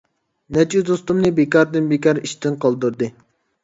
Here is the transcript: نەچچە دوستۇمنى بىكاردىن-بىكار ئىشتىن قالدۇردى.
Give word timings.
نەچچە 0.57 0.81
دوستۇمنى 0.87 1.33
بىكاردىن-بىكار 1.43 2.25
ئىشتىن 2.25 2.63
قالدۇردى. 2.67 3.17